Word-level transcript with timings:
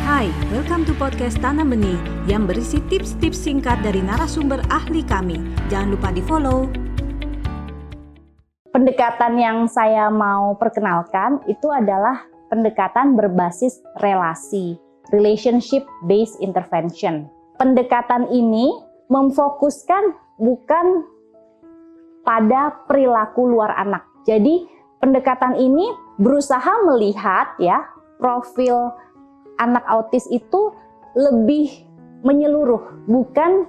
Hai, 0.00 0.32
welcome 0.48 0.88
to 0.88 0.96
podcast 0.96 1.36
Tanam 1.44 1.76
Benih 1.76 2.00
yang 2.24 2.48
berisi 2.48 2.80
tips-tips 2.88 3.36
singkat 3.36 3.84
dari 3.84 4.00
narasumber 4.00 4.64
ahli 4.72 5.04
kami. 5.04 5.36
Jangan 5.68 5.92
lupa 5.92 6.08
di-follow. 6.08 6.72
Pendekatan 8.72 9.36
yang 9.36 9.68
saya 9.68 10.08
mau 10.08 10.56
perkenalkan 10.56 11.44
itu 11.52 11.68
adalah 11.68 12.24
pendekatan 12.48 13.12
berbasis 13.12 13.84
relasi, 14.00 14.80
relationship 15.12 15.84
based 16.08 16.40
intervention. 16.40 17.28
Pendekatan 17.60 18.24
ini 18.32 18.72
memfokuskan 19.12 20.16
bukan 20.40 21.04
pada 22.24 22.72
perilaku 22.88 23.52
luar 23.52 23.76
anak. 23.76 24.08
Jadi 24.24 24.64
pendekatan 25.04 25.60
ini 25.60 25.92
berusaha 26.16 26.88
melihat 26.88 27.52
ya 27.60 27.84
profil 28.16 28.92
anak 29.60 29.84
autis 29.84 30.24
itu 30.32 30.72
lebih 31.12 31.84
menyeluruh, 32.24 33.04
bukan 33.04 33.68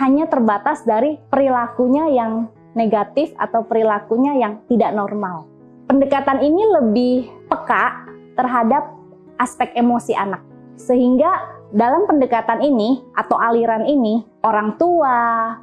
hanya 0.00 0.28
terbatas 0.28 0.84
dari 0.88 1.20
perilakunya 1.28 2.08
yang 2.12 2.48
negatif 2.76 3.32
atau 3.36 3.64
perilakunya 3.64 4.36
yang 4.36 4.60
tidak 4.68 4.92
normal. 4.96 5.48
Pendekatan 5.88 6.44
ini 6.44 6.62
lebih 6.80 7.16
peka 7.48 8.08
terhadap 8.36 8.92
aspek 9.40 9.72
emosi 9.76 10.12
anak. 10.12 10.44
Sehingga 10.76 11.58
dalam 11.74 12.06
pendekatan 12.06 12.60
ini 12.60 13.02
atau 13.16 13.40
aliran 13.40 13.88
ini, 13.88 14.22
orang 14.44 14.76
tua, 14.76 15.56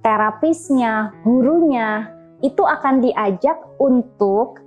terapisnya, 0.00 1.12
gurunya 1.26 2.08
itu 2.40 2.64
akan 2.64 3.04
diajak 3.04 3.60
untuk 3.76 4.63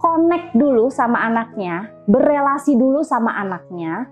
connect 0.00 0.56
dulu 0.56 0.88
sama 0.88 1.20
anaknya, 1.28 1.92
berelasi 2.08 2.74
dulu 2.74 3.04
sama 3.04 3.36
anaknya, 3.36 4.08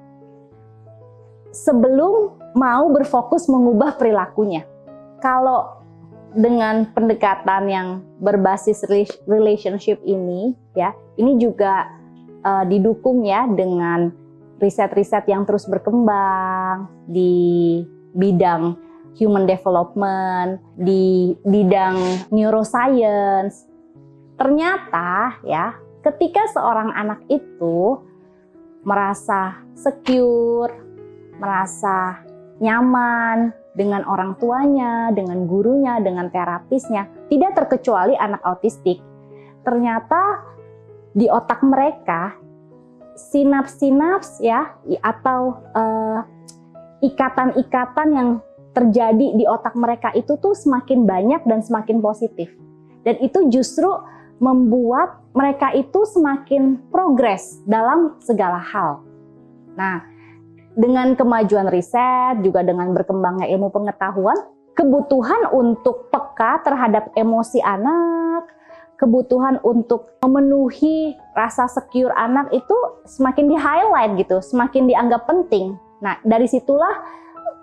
sebelum 1.50 2.36
mau 2.52 2.92
berfokus 2.92 3.48
mengubah 3.48 3.96
perilakunya. 3.96 4.68
Kalau 5.18 5.80
dengan 6.36 6.84
pendekatan 6.92 7.64
yang 7.66 7.88
berbasis 8.20 8.84
relationship 9.24 9.98
ini, 10.04 10.52
ya, 10.76 10.92
ini 11.16 11.40
juga 11.40 11.88
uh, 12.44 12.64
didukung 12.68 13.24
ya 13.24 13.48
dengan 13.48 14.12
riset-riset 14.60 15.24
yang 15.30 15.48
terus 15.48 15.64
berkembang 15.64 16.90
di 17.08 17.80
bidang 18.12 18.76
human 19.16 19.48
development, 19.48 20.62
di 20.78 21.34
bidang 21.42 22.28
neuroscience, 22.30 23.67
Ternyata 24.38 25.42
ya, 25.42 25.74
ketika 26.06 26.46
seorang 26.54 26.94
anak 26.94 27.26
itu 27.26 27.98
merasa 28.86 29.58
secure, 29.74 30.70
merasa 31.42 32.22
nyaman 32.62 33.50
dengan 33.74 34.06
orang 34.06 34.38
tuanya, 34.38 35.10
dengan 35.10 35.46
gurunya, 35.46 35.98
dengan 35.98 36.30
terapisnya, 36.30 37.10
tidak 37.26 37.58
terkecuali 37.58 38.14
anak 38.14 38.42
autistik. 38.46 39.02
Ternyata 39.66 40.46
di 41.14 41.26
otak 41.26 41.62
mereka 41.66 42.38
sinaps-sinaps 43.18 44.38
ya 44.38 44.78
atau 45.02 45.58
eh, 45.74 46.20
ikatan-ikatan 47.02 48.08
yang 48.14 48.30
terjadi 48.74 49.34
di 49.34 49.44
otak 49.46 49.74
mereka 49.74 50.14
itu 50.14 50.38
tuh 50.38 50.54
semakin 50.54 51.02
banyak 51.02 51.42
dan 51.46 51.58
semakin 51.62 51.98
positif. 51.98 52.54
Dan 53.02 53.18
itu 53.18 53.50
justru 53.50 53.90
membuat 54.38 55.22
mereka 55.34 55.74
itu 55.74 56.06
semakin 56.06 56.78
progres 56.90 57.62
dalam 57.66 58.18
segala 58.22 58.58
hal. 58.58 59.02
Nah, 59.74 60.02
dengan 60.78 61.14
kemajuan 61.18 61.70
riset, 61.70 62.42
juga 62.42 62.62
dengan 62.62 62.94
berkembangnya 62.94 63.50
ilmu 63.50 63.70
pengetahuan, 63.70 64.38
kebutuhan 64.78 65.50
untuk 65.50 66.06
peka 66.14 66.62
terhadap 66.62 67.10
emosi 67.18 67.58
anak, 67.62 68.46
kebutuhan 68.98 69.58
untuk 69.62 70.18
memenuhi 70.22 71.14
rasa 71.34 71.66
secure 71.70 72.14
anak 72.14 72.50
itu 72.54 72.74
semakin 73.06 73.50
di-highlight 73.50 74.18
gitu, 74.22 74.38
semakin 74.42 74.86
dianggap 74.86 75.26
penting. 75.26 75.74
Nah, 75.98 76.18
dari 76.22 76.46
situlah 76.46 76.94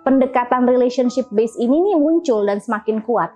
pendekatan 0.04 0.68
relationship 0.68 1.28
base 1.32 1.56
ini 1.56 1.92
nih 1.92 1.96
muncul 1.96 2.44
dan 2.44 2.60
semakin 2.60 3.00
kuat. 3.00 3.32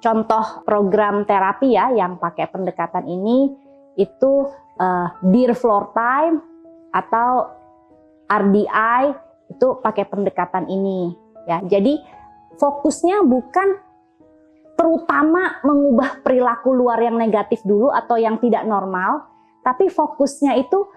Contoh 0.00 0.64
program 0.64 1.28
terapi 1.28 1.76
ya 1.76 1.92
yang 1.92 2.16
pakai 2.16 2.48
pendekatan 2.48 3.04
ini 3.04 3.52
itu 4.00 4.48
uh, 4.80 5.08
Dear 5.20 5.52
Floor 5.52 5.92
Time 5.92 6.40
atau 6.90 7.52
RDI 8.30 9.02
itu 9.52 9.68
pakai 9.82 10.08
pendekatan 10.08 10.70
ini 10.70 11.12
ya. 11.44 11.60
Jadi 11.60 12.00
fokusnya 12.56 13.26
bukan 13.26 13.68
terutama 14.80 15.60
mengubah 15.60 16.24
perilaku 16.24 16.72
luar 16.72 16.96
yang 17.04 17.20
negatif 17.20 17.60
dulu 17.68 17.92
atau 17.92 18.16
yang 18.16 18.40
tidak 18.40 18.64
normal, 18.64 19.28
tapi 19.60 19.92
fokusnya 19.92 20.56
itu 20.56 20.88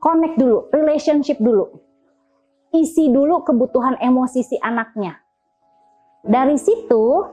connect 0.00 0.40
dulu, 0.40 0.72
relationship 0.72 1.36
dulu. 1.36 1.68
Isi 2.72 3.12
dulu 3.12 3.44
kebutuhan 3.44 4.00
emosi 4.00 4.40
si 4.40 4.56
anaknya. 4.56 5.20
Dari 6.24 6.56
situ 6.56 7.28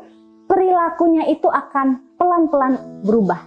perilakunya 0.49 1.29
itu 1.29 1.45
akan 1.45 2.01
pelan-pelan 2.17 2.73
berubah. 3.05 3.45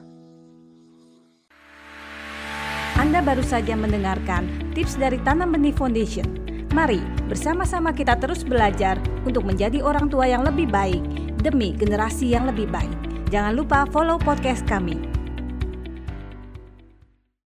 Anda 3.03 3.19
baru 3.19 3.43
saja 3.43 3.75
mendengarkan 3.75 4.47
tips 4.79 4.95
dari 4.95 5.19
Tanam 5.27 5.51
Benih 5.51 5.75
Foundation. 5.75 6.39
Mari 6.71 7.03
bersama-sama 7.27 7.91
kita 7.91 8.17
terus 8.17 8.47
belajar 8.47 8.97
untuk 9.27 9.43
menjadi 9.43 9.83
orang 9.83 10.07
tua 10.09 10.31
yang 10.31 10.47
lebih 10.47 10.71
baik 10.71 11.03
demi 11.43 11.75
generasi 11.75 12.31
yang 12.31 12.47
lebih 12.47 12.71
baik. 12.71 12.95
Jangan 13.35 13.59
lupa 13.59 13.85
follow 13.91 14.17
podcast 14.23 14.62
kami. 14.71 15.22